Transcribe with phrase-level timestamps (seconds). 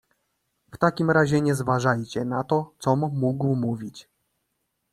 [0.73, 4.09] "W takim razie nie zważajcie na to, com mógł mówić!"